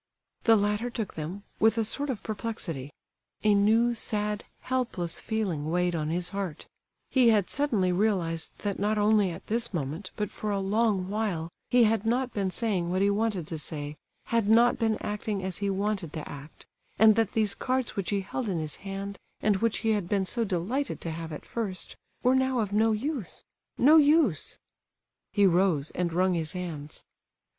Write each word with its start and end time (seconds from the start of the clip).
The 0.45 0.55
latter 0.55 0.89
took 0.89 1.13
them, 1.13 1.43
with 1.59 1.77
a 1.77 1.85
sort 1.85 2.09
of 2.09 2.23
perplexity. 2.23 2.91
A 3.43 3.53
new, 3.53 3.93
sad, 3.93 4.45
helpless 4.61 5.19
feeling 5.19 5.69
weighed 5.69 5.93
on 5.93 6.09
his 6.09 6.29
heart; 6.29 6.65
he 7.11 7.29
had 7.29 7.51
suddenly 7.51 7.91
realized 7.91 8.51
that 8.63 8.79
not 8.79 8.97
only 8.97 9.29
at 9.29 9.45
this 9.45 9.75
moment, 9.75 10.09
but 10.15 10.31
for 10.31 10.49
a 10.49 10.59
long 10.59 11.07
while, 11.09 11.49
he 11.69 11.83
had 11.83 12.03
not 12.03 12.33
been 12.33 12.49
saying 12.49 12.89
what 12.89 13.03
he 13.03 13.11
wanted 13.11 13.45
to 13.45 13.59
say, 13.59 13.95
had 14.25 14.49
not 14.49 14.79
been 14.79 14.97
acting 15.01 15.43
as 15.43 15.59
he 15.59 15.69
wanted 15.69 16.13
to 16.13 16.27
act; 16.27 16.65
and 16.97 17.15
that 17.15 17.33
these 17.33 17.53
cards 17.53 17.95
which 17.95 18.09
he 18.09 18.21
held 18.21 18.49
in 18.49 18.57
his 18.57 18.77
hand, 18.77 19.19
and 19.39 19.57
which 19.57 19.79
he 19.85 19.91
had 19.91 20.09
been 20.09 20.25
so 20.25 20.43
delighted 20.43 20.99
to 21.01 21.11
have 21.11 21.31
at 21.31 21.45
first, 21.45 21.95
were 22.23 22.33
now 22.33 22.57
of 22.57 22.73
no 22.73 22.91
use—no 22.91 23.97
use... 23.97 24.57
He 25.31 25.45
rose, 25.45 25.91
and 25.91 26.11
wrung 26.11 26.33
his 26.33 26.53
hands. 26.53 27.05